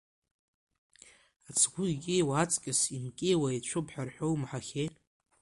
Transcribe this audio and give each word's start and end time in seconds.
Ацгәы 1.47 1.83
икьиуа 1.93 2.33
аҵкыс 2.43 2.79
имкьиуа 2.95 3.49
еицәоуп 3.51 3.87
ҳәа 3.93 4.07
рҳәо 4.07 4.27
умаҳахьеи. 4.33 4.87